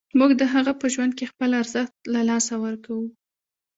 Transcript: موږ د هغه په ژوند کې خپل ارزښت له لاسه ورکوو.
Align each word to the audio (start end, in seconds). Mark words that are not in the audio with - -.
موږ 0.19 0.31
د 0.39 0.43
هغه 0.53 0.73
په 0.81 0.85
ژوند 0.93 1.11
کې 1.17 1.29
خپل 1.31 1.49
ارزښت 1.61 1.95
له 2.13 2.21
لاسه 2.29 2.53
ورکوو. 2.65 3.07